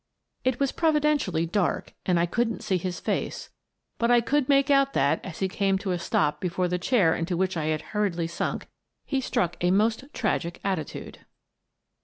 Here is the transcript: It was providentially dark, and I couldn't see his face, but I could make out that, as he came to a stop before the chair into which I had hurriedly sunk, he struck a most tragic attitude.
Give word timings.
It 0.43 0.59
was 0.59 0.71
providentially 0.71 1.45
dark, 1.45 1.93
and 2.07 2.19
I 2.19 2.25
couldn't 2.25 2.63
see 2.63 2.77
his 2.77 2.99
face, 2.99 3.51
but 3.99 4.09
I 4.09 4.19
could 4.19 4.49
make 4.49 4.71
out 4.71 4.93
that, 4.93 5.23
as 5.23 5.37
he 5.37 5.47
came 5.47 5.77
to 5.77 5.91
a 5.91 5.99
stop 5.99 6.39
before 6.41 6.67
the 6.67 6.79
chair 6.79 7.13
into 7.13 7.37
which 7.37 7.55
I 7.55 7.65
had 7.65 7.83
hurriedly 7.93 8.25
sunk, 8.25 8.67
he 9.05 9.21
struck 9.21 9.57
a 9.61 9.69
most 9.69 10.05
tragic 10.11 10.59
attitude. 10.63 11.19